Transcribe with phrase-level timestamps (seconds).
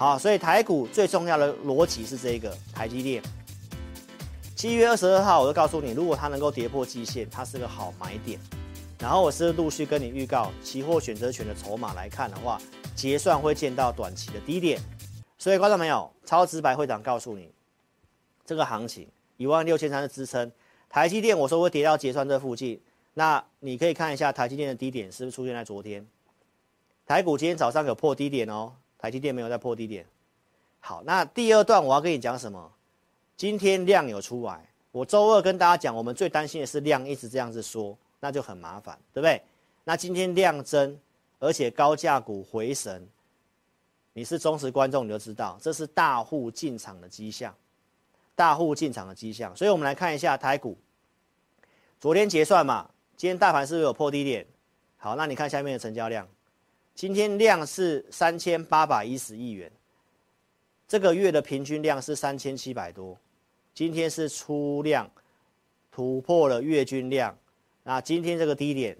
[0.00, 3.22] 好，所以台股最重要的逻辑是这个台积电。
[4.56, 8.40] 七月二十二号，我就告诉你，如果它能够跌破季线，它是个好买点。
[8.98, 12.58] 然后我是陆续跟你预告，期货选择权的筹码来看的话，
[12.96, 14.80] 结算会见到短期的低点。
[15.36, 17.52] 所以观众朋友，超直白会长告诉你，
[18.46, 19.06] 这个行情
[19.36, 20.50] 一万六千三的支撑，
[20.88, 22.80] 台积电我说会跌到结算这附近。
[23.12, 26.06] 那你可以看一下台积电的低点是不是出现在昨天？
[27.04, 30.04] 台股今天早上有破低点哦，台积电没有再破低点。
[30.78, 32.70] 好，那第二段我要跟你讲什么？
[33.34, 39.40] 今天量有出来，我周二跟大家讲，我们最担心的是量一直这样子说，那就很麻烦，对不对？
[39.84, 40.98] 那今天量增，
[41.38, 43.08] 而且高价股回神，
[44.12, 47.54] 你是忠实观众，你就知道这是大户进场的迹象，
[48.34, 49.56] 大户进场的迹象。
[49.56, 50.76] 所以我们来看一下台股，
[51.98, 54.46] 昨天结算嘛，今天大盘是不是有破低点？
[54.98, 56.28] 好，那你看下面的成交量，
[57.00, 59.72] 今天量是三千八百一十亿元，
[60.86, 63.16] 这个月的平均量是三千七百多。
[63.72, 65.10] 今天是出量
[65.90, 67.34] 突破了月均量，
[67.84, 68.94] 那今天这个低点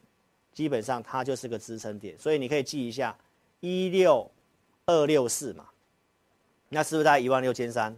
[0.50, 3.14] 基本上它就是个支撑点，所以你可以记一下
[3.60, 4.30] 一六
[4.86, 5.66] 二六四嘛，
[6.70, 7.94] 那是不是在一万六千三？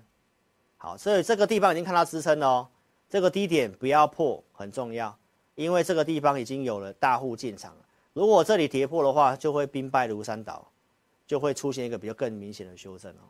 [0.78, 2.68] 好，所以这个地方已经看到支撑了哦，
[3.08, 5.16] 这个低点不要破很重要，
[5.54, 7.84] 因为这个地方已经有了大户进场了。
[8.12, 10.66] 如果这里跌破的话，就会兵败如山倒，
[11.26, 13.24] 就会出现一个比较更明显的修正哦。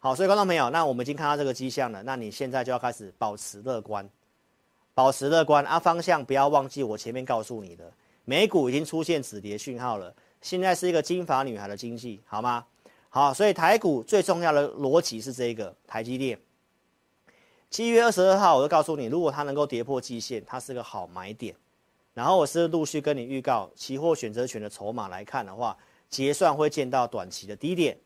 [0.00, 4.08] 好，所以观众朋友，那我们已经看到这个迹象了，那你现在就要开始保持乐观，
[4.94, 5.78] 保持乐观啊！
[5.78, 7.92] 方向不要忘记我前面告诉你的，
[8.24, 12.64] 美股已经出现止跌讯号了，现在是一个金发女孩的经济，好吗？
[13.10, 16.38] 好，所以台股最重要的逻辑是这个台积电。
[17.70, 21.54] 七月二十二号，我就告诉你，如果它能够跌破季线，它是个好买点。
[22.14, 25.76] 然后我是陆续跟你预告，期货选择权的筹码来看的话，
[26.08, 27.96] 结算会见到短期的低点。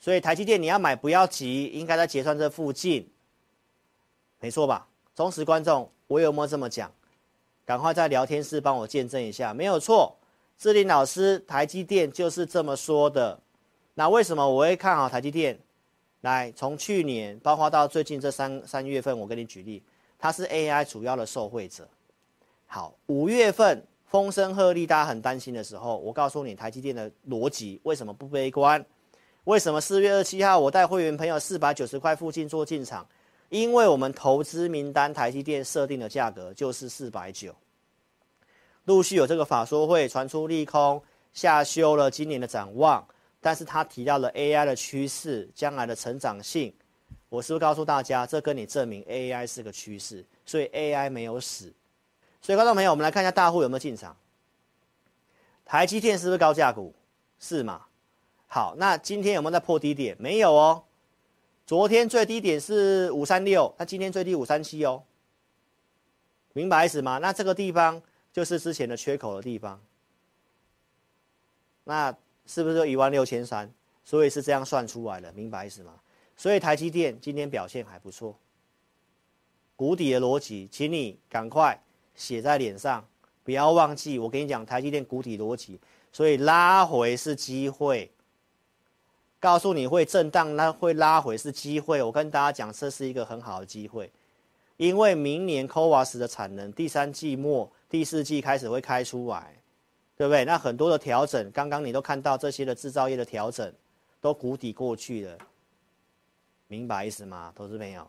[0.00, 3.08] 所以台积电你要买不要急，应该在结算这附近，
[4.40, 4.86] 没错吧？
[5.14, 6.92] 忠实观众，我有没有这么讲？
[7.64, 10.16] 赶快在聊天室帮我见证一下，没有错。
[10.58, 13.40] 志玲老师，台积电就是这么说的。
[13.94, 15.58] 那为什么我会看好台积电？
[16.20, 19.82] 来，从去年包括到最近这三三月份，我跟你举例，
[20.18, 21.88] 它是 AI 主要的受惠者。
[22.66, 28.84] 好，五月份风声鹤唳，大家很担心的时候，我告诉你台积电的逻辑为什么不悲观？
[29.44, 33.06] 为什么四月二十七号我带会员朋友四百九十块附近做进场？
[33.50, 37.54] 因为我们投资名单台积电设定的价格就是四百九。
[38.84, 41.00] 陆续有这个法说会传出利空，
[41.32, 43.06] 下修了今年的展望，
[43.40, 46.74] 但是他提到了 AI 的趋势，将来的成长性。
[47.28, 51.72] 我是不是告诉大家，这跟你证明 AI 是个趋势，所以 AI 没有死。
[52.44, 54.14] 所以观众朋友，我们来看一下大户有没有进场。
[55.64, 56.94] 台积电是不是高价股？
[57.38, 57.86] 是吗？
[58.46, 60.14] 好，那今天有没有在破低点？
[60.20, 60.84] 没有哦。
[61.66, 65.02] 昨天最低点是五三六，那今天最低五三七哦。
[66.52, 67.16] 明白意思吗？
[67.16, 69.80] 那这个地方就是之前的缺口的地方。
[71.84, 73.72] 那是不是就一万六千三？
[74.04, 75.94] 所以是这样算出来的，明白意思吗？
[76.36, 78.38] 所以台积电今天表现还不错。
[79.76, 81.82] 谷底的逻辑，请你赶快
[82.14, 83.04] 写在脸上，
[83.42, 84.18] 不要忘记。
[84.18, 85.78] 我跟你讲，台积电谷底逻辑，
[86.12, 88.10] 所以拉回是机会。
[89.40, 92.02] 告诉你会震荡，那会拉回是机会。
[92.02, 94.10] 我跟大家讲，这是一个很好的机会，
[94.78, 99.54] 因为明年 CoWoS 的产能第三季末、第四季开始会开出来，
[100.16, 100.46] 对不对？
[100.46, 103.70] 那很多的调整，刚刚你都看到这些的制造业的调整
[104.18, 105.36] 都谷底过去了，
[106.66, 108.08] 明白意思吗，投资朋友？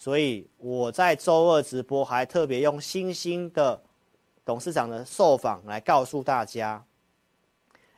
[0.00, 3.78] 所以我在周二直播还特别用星星的
[4.46, 6.82] 董事长的受访来告诉大家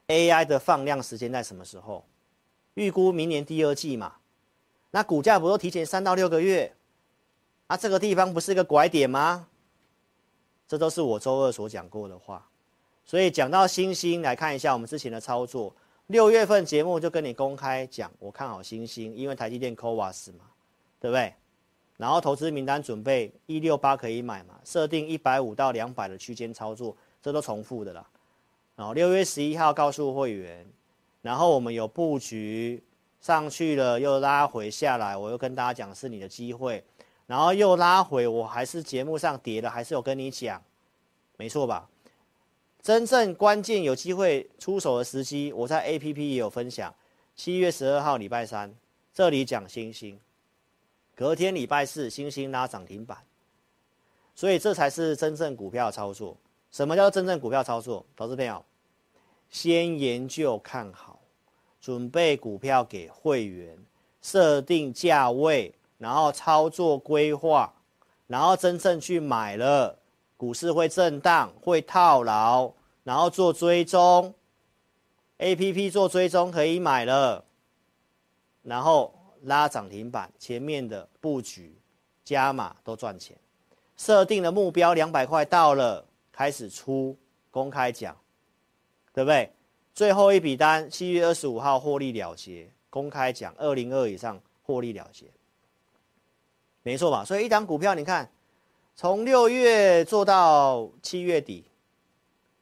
[0.08, 2.04] ，AI 的放量时间在什么时候？
[2.74, 4.16] 预估明年第二季嘛，
[4.90, 6.74] 那股价不都提前三到六个月？
[7.68, 9.46] 啊，这个地方不是一个拐点吗？
[10.66, 12.44] 这都是我周二所讲过的话。
[13.04, 15.72] 所以讲到星星，来看一下我们之前的操作。
[16.08, 20.46] 六月份节目就跟你公开讲，我看好星星，因为台积电 CoWoS 嘛，
[20.98, 21.32] 对不对？
[21.96, 28.06] 然后投资名单准备一六八可以买嘛，设定一百五到两百的区间操作，这都重复的啦。
[28.76, 30.66] 然后六月十一号告诉会员。
[31.20, 32.82] 然后我们有布局
[33.20, 36.82] 上去了，又拉回下来，我又跟大家讲是你的机会，
[37.28, 40.60] 然后又拉回，我还是节目上跌了，还是有跟你讲，
[41.36, 41.88] 没错吧？
[42.82, 46.92] 真正关键有机会出手的时机，我在 APP 也有分享。
[47.36, 48.74] 七月十二号礼拜三，
[49.14, 50.18] 这里讲星星，
[51.22, 53.16] 隔天礼拜四星星拉涨停板，
[54.34, 56.36] 所以这才是真正股票操作。
[56.72, 58.04] 什么叫真正股票操作？
[58.16, 58.64] 投资朋友，
[59.48, 61.20] 先研究看好。
[61.80, 63.78] 准备股票给会员，
[64.20, 67.72] 设定价位，然后操作规划，
[68.26, 69.96] 然后真正去买了，
[70.36, 72.72] 股市会震荡，会套牢，
[73.04, 74.34] 然后做追踪
[75.38, 77.44] ，APP 做追踪可以买了，
[78.64, 81.74] 然后拉涨停板，前面的布局
[82.24, 83.36] 加码都赚钱，
[83.96, 87.16] 设定的目标两百块到了，开始出
[87.50, 88.16] 公开讲，
[89.12, 89.50] 对不对？
[89.94, 95.26] 最后一笔单，七月二十五号获利了结，公开讲二零二以上获利了结，
[96.82, 97.24] 没错吧？
[97.24, 98.30] 所以一档股票，你看，
[98.94, 101.64] 从六月做到七月底，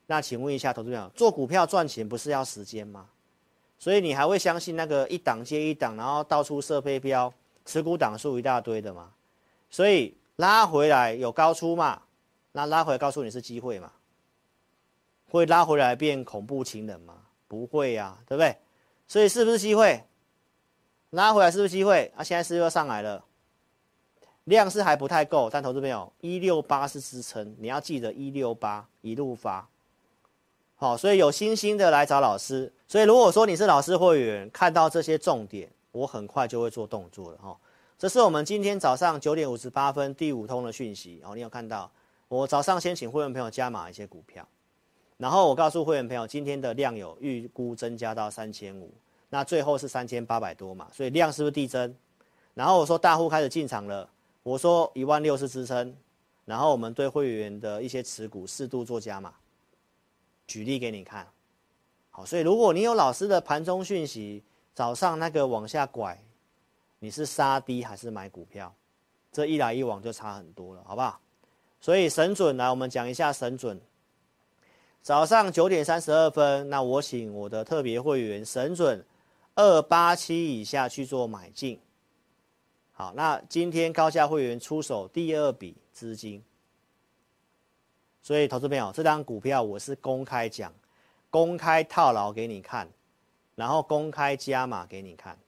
[0.06, 3.08] 那请问一下投资朋友，做股票赚钱不是要时间吗？
[3.80, 7.32] 所以你还会相信那个一档接一档，然后到处设飞镖，
[7.64, 9.10] 持股档数一大堆的吗？
[9.70, 12.02] 所以拉回来有高出嘛？
[12.52, 13.90] 那拉回来告诉你是机会嘛？
[15.30, 17.14] 会拉回来变恐怖情人吗？
[17.48, 18.54] 不会呀、对不对？
[19.08, 20.04] 所以是不是机会？
[21.08, 22.12] 拉回来是不是机会？
[22.14, 23.24] 啊，现在是又上来了，
[24.44, 29.66] 量是还不太够，但投资朋友一六八是支撑，你要记得一六八一路发。
[30.80, 32.72] 好，所以有信心的来找老师。
[32.88, 37.54] 所以如果说你是老师会员，看到这些重点，我很快就会做动作了哈。
[37.98, 41.90] 这是我们今天早上九点五十八分第五通的讯息哦，你有看到？
[42.28, 44.42] 我早上先请会员朋友加码一些股票。
[45.18, 48.90] 然后我告诉会员朋友，今天的量有预估增加到三千五，
[49.28, 51.94] 那最后是三千八百多嘛，所以量是不是递增？
[52.54, 54.08] 然后我说大户开始进场了，
[54.42, 55.94] 我说一万六是支撑，
[56.46, 59.34] 然后我们对会员的一些持股适度做加码，
[60.50, 61.24] 举例给你看。
[62.10, 64.42] 好，所以如果你有老师的盘中讯息，
[64.74, 66.20] 早上那个往下拐，
[66.98, 68.74] 你是杀低还是买股票？
[69.30, 71.20] 这一来一往就差很多了，好不好？
[71.80, 73.80] 所以神准来，我们讲一下神准。
[75.02, 79.04] 早上九点三十二分，那我请我的特别会员神准
[79.54, 81.78] 二八七以下去做买进。
[82.90, 86.42] 好，那今天高价会员出手第二笔资金，
[88.22, 90.72] 所以投资朋友，这张股票我是公开讲，
[91.30, 92.88] 公开套牢给你看，
[93.54, 95.38] 然后公开加码给你看，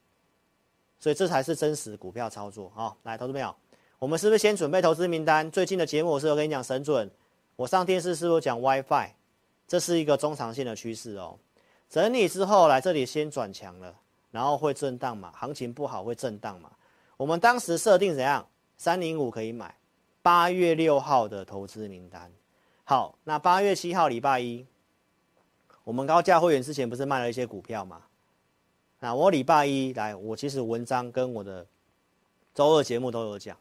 [0.98, 2.96] 所以这才是真实股票操作啊！
[3.02, 3.54] 来，投资朋友，
[3.98, 5.50] 我们是不是先准备投资名单？
[5.50, 7.10] 最近的节目我是有跟你讲神准，
[7.56, 9.10] 我上电视是不是讲 WiFi？
[9.68, 11.38] 这是一个中长线的趋势哦，
[11.88, 13.94] 整理之后来这里先转强了，
[14.30, 16.70] 然后会震荡嘛，行情不好会震荡嘛。
[17.16, 18.46] 我们当时设定怎样？
[18.78, 19.74] 三零五可以买，
[20.22, 22.32] 八月六号的投资名单。
[22.92, 24.66] 好，那八月七号礼拜一，
[25.82, 28.02] 我们高价会员之前不是卖了一些股票吗？
[29.00, 31.66] 那我礼拜一来，我其实文章跟我的
[32.52, 33.56] 周二节目都有讲，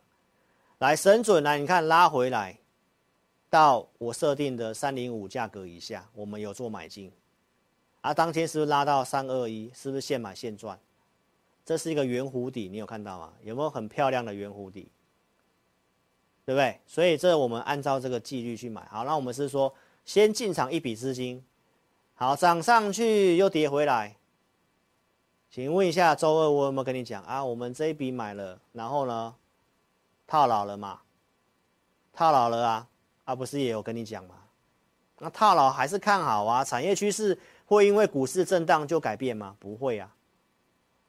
[0.80, 2.58] 来神准来，你看拉回来。
[3.50, 7.10] 到我设定的三零五价格以下，我们有做买进，
[8.02, 9.72] 啊，当天是不是拉到三二一？
[9.74, 10.78] 是不是现买现赚？
[11.64, 13.32] 这是一个圆弧底，你有看到吗？
[13.44, 14.92] 有没有很漂亮的圆弧底？
[16.52, 16.78] 对不对？
[16.86, 18.86] 所以这我们按照这个纪律去买。
[18.92, 21.42] 好，那我们是说先进场一笔资金，
[22.14, 24.14] 好，涨上去又跌回来。
[25.50, 27.42] 请问一下，周二我有没有跟你讲啊？
[27.42, 29.34] 我们这一笔买了，然后呢，
[30.28, 31.00] 套牢了嘛？
[32.12, 32.88] 套牢了啊？
[33.24, 34.36] 啊不是也有跟你讲吗？
[35.20, 36.66] 那套牢还是看好啊？
[36.66, 39.56] 产业趋势会因为股市震荡就改变吗？
[39.58, 40.14] 不会啊，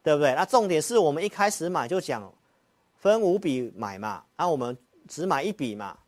[0.04, 0.36] 对不对？
[0.36, 2.32] 那重点是我们一开始买就讲
[3.00, 4.78] 分五笔买嘛，那、我们
[5.12, 5.98] 只买一笔嘛，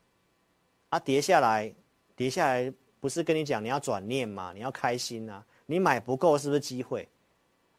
[0.88, 1.70] 啊跌下来，
[2.16, 4.54] 跌下来不是跟你讲你要转念嘛？
[4.54, 5.44] 你要开心啊？
[5.66, 7.06] 你买不够是不是机会？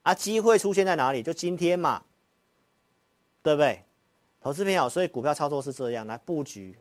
[0.03, 1.23] 啊，机会出现在哪里？
[1.23, 2.03] 就今天嘛，
[3.41, 3.83] 对不对？
[4.39, 6.77] 投资朋友，所以股票操作是这样来布局。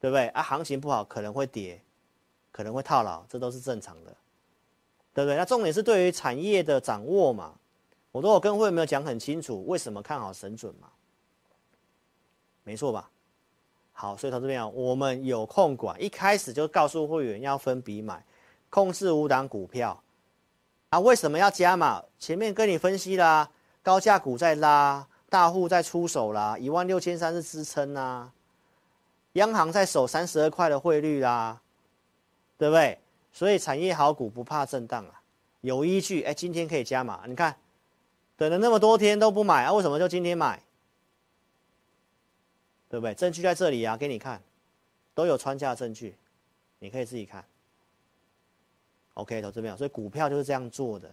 [0.00, 0.42] 对不对啊？
[0.42, 1.78] 行情不好可能会跌，
[2.52, 4.14] 可能会套牢，这都是正常的，
[5.12, 5.36] 对不对？
[5.36, 7.54] 那重点是对于产业的掌握嘛，
[8.12, 10.88] 我都有跟会员们讲很清楚，为什么看好神准嘛？
[12.64, 13.10] 没错吧？
[13.96, 18.22] 好，所以投资朋友，我们有控管，一开始就告诉会员要分笔买，
[18.68, 20.02] 控制五档股票
[20.90, 20.98] 啊。
[20.98, 22.02] 为什么要加码？
[22.18, 23.48] 前面跟你分析啦，
[23.84, 28.32] 高价股在拉，大户在出手啦，一万六千三是支撑啊。
[29.34, 31.60] 央行在守三十二块的汇率啦，
[32.58, 32.98] 对不对？
[33.32, 35.22] 所以产业好股不怕震荡啊，
[35.60, 36.22] 有依据。
[36.22, 37.54] 哎，今天可以加码，你看，
[38.36, 40.60] 等了那么多天都不买啊，为什么就今天买？
[42.94, 43.12] 对不对？
[43.12, 44.40] 证据在这里啊，给你看，
[45.14, 46.14] 都有穿价证据，
[46.78, 47.44] 你可以自己看。
[49.14, 51.10] OK，投资朋友，所以股票就是这样做的，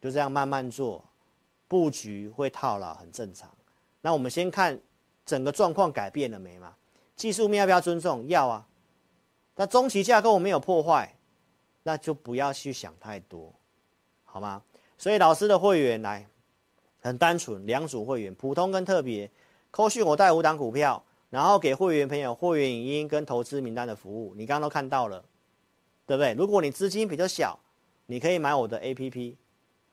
[0.00, 1.04] 就这样慢慢做，
[1.68, 3.48] 布局会套牢很正常。
[4.00, 4.76] 那我们先看
[5.24, 6.74] 整个状况改变了没嘛？
[7.14, 8.26] 技术面要不要尊重？
[8.26, 8.66] 要啊。
[9.54, 11.14] 那中期架构没有破坏，
[11.84, 13.54] 那就不要去想太多，
[14.24, 14.60] 好吗？
[14.98, 16.26] 所以老师的会员来
[17.00, 19.30] 很单纯，两组会员，普通跟特别，
[19.76, 25.22] 扣讯我带五档股票，然后给会员朋友会员影音跟投资名单的服务，你刚刚都看到了，
[26.06, 26.32] 对不对？
[26.32, 27.58] 如果你资金比较小，
[28.06, 29.36] 你可以买我的 APP，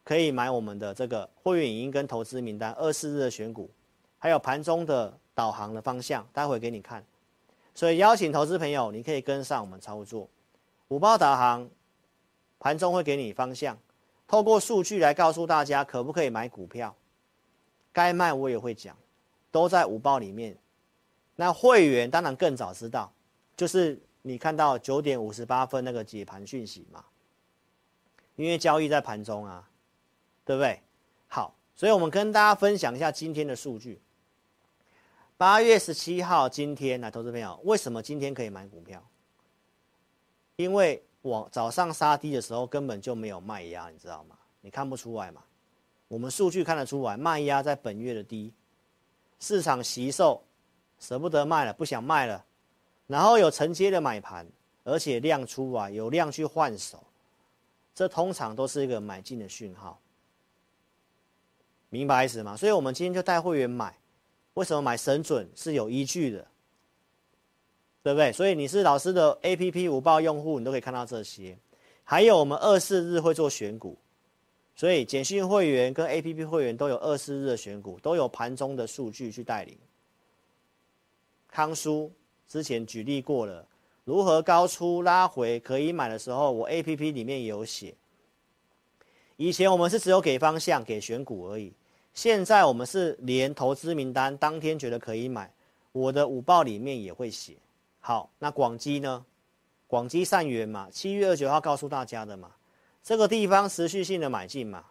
[0.06, 3.70] 可以买我们的这个会员影音跟投资名单，二四日的选股，
[4.18, 7.04] 还有盘中的导航的方向，待会给你看。
[7.76, 10.30] 所以邀请投资朋友，你可以跟上我们操作，
[10.88, 11.70] 五报导航，
[12.58, 13.78] 盘中会给你方向，
[14.30, 16.96] 透过数据来告诉大家可不可以买股票，
[17.92, 18.96] 该卖我也会讲，
[19.54, 20.58] 都在五报里面。
[21.36, 23.14] 那会员当然更早知道，
[23.56, 27.06] 就是你看到九点五十八分那个解盘讯息嘛，
[28.36, 29.70] 因为交易在盘中啊，
[30.44, 30.82] 对不对？
[31.28, 34.02] 好，所以我们跟大家分享一下今天的数据。
[35.38, 39.04] 八月十七号，今天来，投资朋友，为什么今天可以买股票？
[40.56, 44.36] 因为我早上杀低的时候根本就没有卖压，你知道吗？
[44.62, 45.44] 你看不出来吗？
[46.08, 48.54] 我们数据看得出来，卖压在本月的低，
[49.44, 50.42] 市场惜售，
[51.02, 52.46] 舍不得卖了，不想卖了，
[53.08, 54.48] 然后有承接的买盘，
[54.86, 57.04] 而且量出来，有量去换手，
[57.94, 60.00] 这通常都是一个买进的讯号，
[61.90, 62.56] 明白意思吗？
[62.56, 63.94] 所以我们今天就带会员买。
[64.54, 66.48] 为什么买神准是有依据的，
[68.02, 68.32] 对不对？
[68.32, 71.58] 所以你是老师的 APP 五报用户，你都可以看到这些。
[72.06, 73.98] 还有我们二四日会做选股，
[74.76, 79.78] 所以简讯会员跟 APP 会员都有二四日的选股，都有盘中的数据去带领。
[81.48, 82.12] 康舒
[82.48, 83.68] 之前举例过了，
[84.04, 87.94] 如何高出拉回可以买的时候，我 APP 里面也有写。
[89.38, 91.72] 以前我们是只有给方向、给选股而已。
[92.14, 95.52] 现在我们是连投资名单当天觉得可以买，
[95.92, 97.56] 我的午报里面也会写。
[98.00, 99.26] 好，那广基呢？
[99.88, 102.52] 广基善元嘛，七月二十九号告诉大家的嘛，
[103.04, 104.86] 这个地方持续性的买进嘛。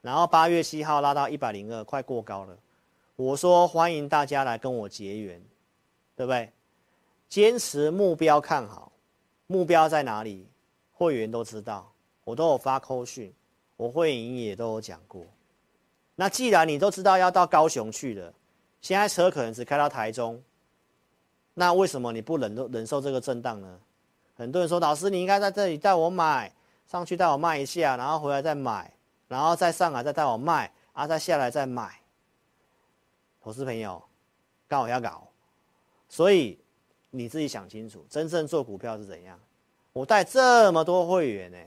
[0.00, 2.56] 然后八月七号拉到一百零二，快过高了。
[3.16, 5.40] 我说欢迎大家来跟我结缘，
[6.16, 6.50] 对不对？
[7.28, 8.90] 坚持目标看好，
[9.46, 10.48] 目标在哪里？
[10.92, 11.92] 会员都知道，
[12.24, 13.32] 我都有发扣讯。
[13.76, 15.24] 我会员也都有讲过，
[16.14, 18.32] 那既然你都知道要到高雄去了，
[18.80, 20.40] 现在车可能只开到台中，
[21.54, 23.80] 那为什么你不忍忍受这个震荡呢？
[24.34, 26.52] 很多人说，老师你应该在这里带我买，
[26.86, 28.92] 上去带我卖一下，然后回来再买，
[29.28, 32.00] 然后再上来再带我卖，啊再下来再买。
[33.42, 34.02] 投资朋友，
[34.68, 35.26] 刚好要搞，
[36.08, 36.58] 所以
[37.10, 39.38] 你自己想清楚，真正做股票是怎样？
[39.92, 41.58] 我带这么多会员呢、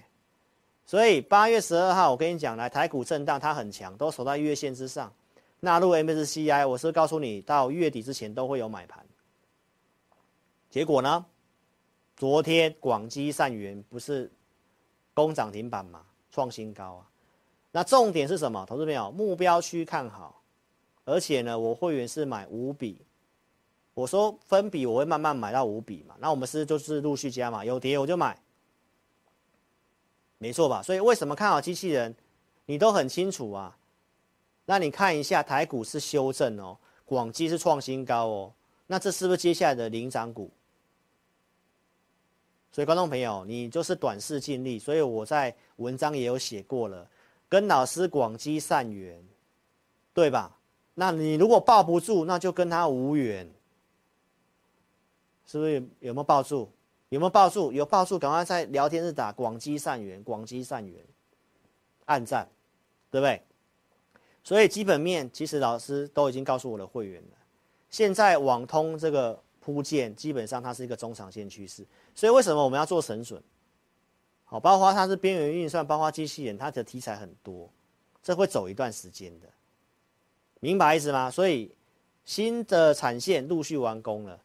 [0.86, 5.14] 所以八月十二号，我跟你讲，来台股震荡，它很强，都守在月线之上。
[5.60, 9.06] 纳入 MSCI，我是告诉你，到月底之前都会有买盘。
[10.70, 11.26] 结果呢？
[12.18, 14.32] 昨天广基善元不是
[15.14, 16.02] 攻涨停板吗？
[16.32, 17.10] 创新高啊！
[17.72, 18.66] 那重点是什么？
[18.66, 20.42] 投资朋友，目标区看好，
[21.04, 23.02] 而且呢，我会员是买五笔。
[23.94, 26.16] 我说分笔我会慢慢买到五笔嘛。
[26.20, 28.38] 那我们是就是陆续加嘛，有跌我就买。
[30.38, 30.82] 没错吧？
[30.82, 32.16] 所以为什么看好机器人，
[32.66, 33.78] 你都很清楚啊。
[34.66, 38.54] 那你看一下台股是修正哦，广基是创新高哦，
[38.88, 40.50] 那这是不是接下来的领涨股？
[42.76, 47.10] 所以观众朋友，你就是短视近利，所以我在文章也有写过了，
[47.48, 49.18] 跟老师广积善缘，
[50.14, 50.60] 对吧？
[50.94, 53.50] 那你如果抱不住，那就跟他无缘，
[55.46, 56.70] 是不是有，有没有抱住？
[57.08, 57.72] 有没有抱住？
[57.72, 61.02] 有抱住，赶快在聊天室打广积善缘，广积善缘，
[62.04, 62.46] 按赞，
[63.10, 63.42] 对不对？
[64.44, 67.38] 所以基本面其实老师都已经告诉我的会员了。
[67.90, 71.84] 现在网通这个铺建，基本上它是一个中长线趋势。
[72.14, 73.42] 所以为什么我们要做神准？
[74.44, 77.68] 好，包括它是边缘运算，包括机器人，它的题材很多，
[78.22, 79.48] 这会走一段时间的，
[80.60, 81.32] 明白意思吗？
[81.32, 81.74] 所以
[82.26, 84.40] 新的产线陆续完工了。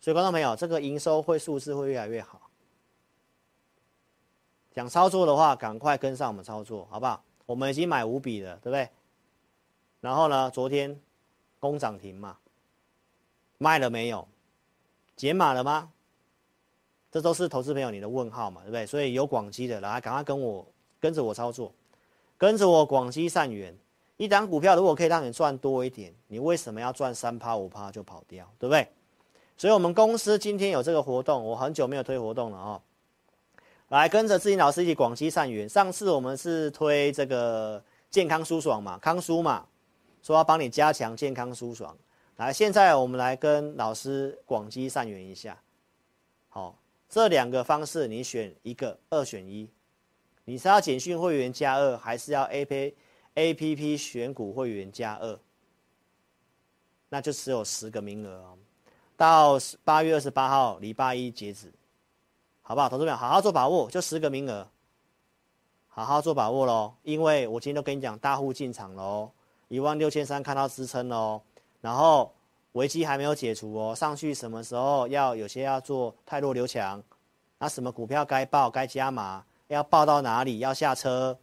[0.00, 2.50] 所以，观众朋友，这个营收会数字会越来越好。
[4.74, 7.22] 想操作的话，赶快跟上我们操作，好不好？
[7.46, 8.88] 我们已经买五笔了，对不对？
[10.00, 11.00] 然后呢，昨天
[11.60, 12.36] 攻涨停嘛，
[13.64, 14.28] 卖了没有？
[15.16, 15.90] 解码了吗？
[17.10, 18.84] 这都是投资朋友你的问号嘛，对不对？
[18.84, 20.66] 所以有广基的，来赶快跟我
[21.00, 21.72] 跟着我操作，
[22.36, 23.74] 跟着我广基善元，
[24.18, 28.86] 一档股票如果可以让你赚多一点，你为什么要赚三趴五趴就跑掉，对不对？
[29.56, 32.82] 所以，我们公司今天有这个活动，我很久没有推活动了哦。
[33.88, 35.66] 来跟着志霖老师一起广西善元。
[35.66, 39.64] 上次我们是推这个健康舒爽嘛，康舒嘛，
[40.22, 41.96] 说要帮你加强健康舒爽。
[42.36, 45.56] 来，现在我们来跟老师广积善缘一下。
[46.48, 46.76] 好，
[47.08, 49.70] 这两个方式你选一个，二选一。
[50.44, 52.94] 你是要简讯会员加二，还是要 A P
[53.34, 55.38] A P P 选股会员加二？
[57.08, 58.58] 那就只有十个名额哦，
[59.16, 61.72] 到八月二十八号礼拜一截止，
[62.62, 62.88] 好不好？
[62.88, 64.66] 同志们好好做把握，就十个名额，
[65.86, 66.92] 好好做把握喽。
[67.04, 69.30] 因为我今天都跟你讲，大户进场喽，
[69.68, 71.40] 一万六千三看到支撑喽，
[71.84, 72.32] 然后
[72.72, 77.02] 危机还没有解除哦，上去什么时候要有些要做太弱留强，
[77.58, 79.44] 那什么股票该报该加码？
[79.66, 80.60] 要报到哪里？
[80.60, 81.38] 要下车，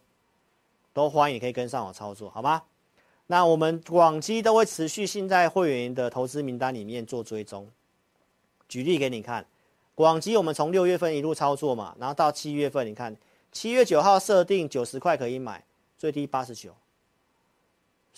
[0.92, 2.60] 都欢迎可以跟上我操作，好吗？
[3.28, 7.70] 那我们广基都会持续性在会员的投资名单里面做追踪。
[8.68, 9.46] 举例给你看，
[9.94, 13.16] 广基我们从六月份一路操作嘛，然后到七月份，你看
[13.52, 15.64] 七月九号设定九十块可以买，
[15.96, 16.74] 最低八十九。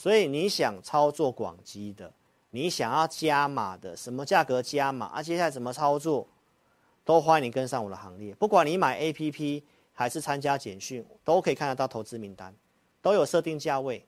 [0.05, 2.13] 所以你想操作广基的，
[2.51, 5.07] 你想要加码的，什么价格加码？
[5.07, 6.29] 啊，接下来怎么操作，
[7.07, 8.35] 都欢迎你跟上我的行列。
[8.35, 9.63] 不管你买 APP。
[9.97, 12.53] 还是参加简讯都可以看得到投资名单，
[13.01, 14.05] 都有设定价位，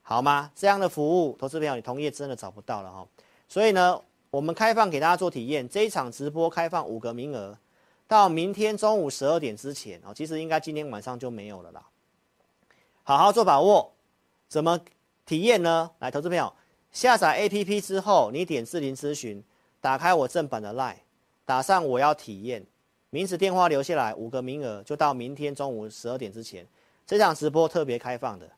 [0.00, 0.50] 好吗？
[0.54, 3.06] 这样的服务，投资朋友你同业真的找不到了哈。
[3.46, 4.00] 所以呢，
[4.30, 7.58] 我们开放给大家做体验，这一场直播开放五个名额，
[8.08, 11.86] 到明天中午十二点之前哦，其实应该今天晚上就没有了啦。
[13.02, 13.92] 好好做把握，
[14.54, 14.78] 怎么
[15.26, 15.90] 体验呢？
[15.98, 16.52] 来，投资朋友
[16.92, 19.42] 下载 APP 之后，你点智霖咨询，
[19.80, 20.94] 打开我正版的 LINE，
[21.44, 22.64] 打上我要体验。
[23.10, 26.64] 名字电话留下来，五个名额就到明天中午十二点之前。
[27.04, 28.48] 这场直播特别开放的，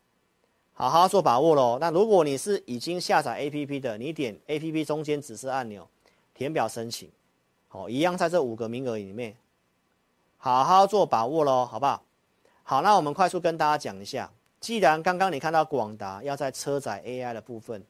[0.75, 1.79] 好好做把握喽。
[1.81, 5.89] 那如果你是已经下载 APP 的，你点 APP 中间指示按钮，
[6.35, 7.11] 填表申请，
[7.69, 9.35] 好，一样在这五个名额里面，
[10.37, 12.03] 好好做把握喽，好不好？
[12.65, 17.85] 好，那我们快速跟大家讲一下，既然刚刚你看到广达要在车载 AI 的部分，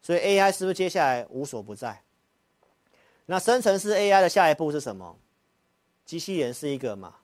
[0.00, 2.02] 所以 AI 是不是接下来无所不在？
[3.26, 5.16] 那生成式 AI 的下一步是什么？
[6.06, 7.16] 机器人是一个嘛，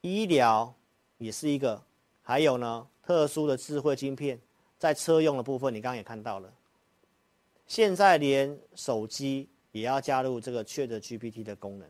[0.00, 0.72] 医疗
[1.18, 1.82] 也是一个，
[2.22, 4.40] 还有呢，特殊的智慧晶片，
[4.78, 6.52] 在车用的部分，你刚刚也看到了。
[7.66, 11.88] 现在连手机也要加入这个 ChatGPT 的功能，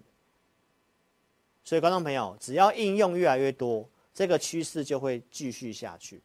[1.62, 6.22] 所以观众朋友，只要应用越来越多，这个趋势就会继续下去。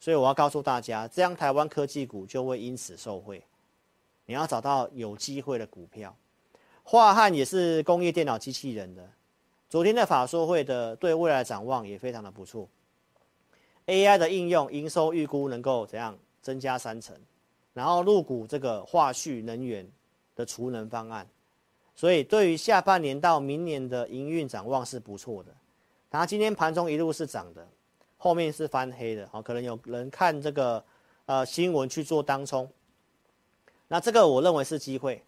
[0.00, 3.40] 所以我要告诉大家，这样台湾科技股就会因此受惠。
[4.26, 6.12] 你要找到有机会的股票。
[6.82, 9.08] 华汉也是工业电脑机器人的，
[9.68, 12.68] 昨天的法说会的对未来展望也非常的不错。
[13.86, 17.16] AI 的应用营收预估能够怎样增加三成，
[17.72, 19.88] 然后入股这个华旭能源
[20.34, 21.24] 的储能方案，
[21.94, 25.54] 所以对于下半年到明年的营运展望是不错的。
[26.10, 27.66] 然后今天盘中一路是涨的，
[28.16, 30.82] 后面是翻黑的，好，可能有人看这个
[31.26, 32.70] 呃新闻去做当冲，
[33.88, 35.22] 那这个我认为是机会。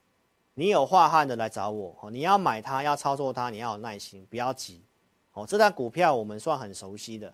[0.55, 4.83] 你有化汉的来找我哦，你要买它，要操作它，你要有耐心，不要急
[5.33, 5.47] 哦。
[5.47, 7.33] 这档股票我们算很熟悉的，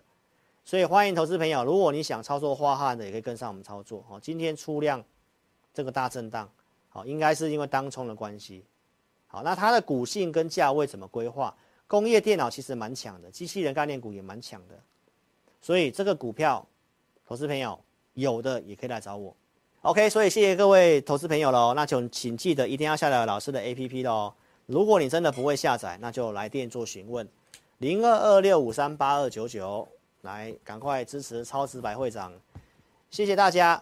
[0.63, 4.19] 所以欢迎投资朋友，如果你想操作化汉的，也可以跟上我们操作哦。
[4.21, 5.03] 今天出量
[5.73, 6.49] 这个大震荡，
[6.89, 8.63] 好，应该是因为当冲的关系。
[9.25, 11.53] 好，那它的股性跟价位怎么规划？
[11.87, 14.77] 工业电脑其实蛮强的，机器人概念股也蛮强的，
[15.61, 16.67] 所以这个股票，
[17.25, 17.79] 投资朋友
[18.13, 19.35] 有的也可以来找我。
[19.83, 24.33] OK，所以谢谢各位投资朋友喽，那就请记得一定要下载老师的 APP 喽。
[24.65, 27.25] 如果你真的不会下载，那就来电做询问，
[27.77, 29.87] 零二二六五三八二九九，
[30.23, 32.33] 来赶快支持超值白会长，
[33.09, 33.81] 谢谢大家。